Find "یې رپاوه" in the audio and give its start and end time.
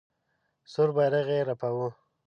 1.35-1.89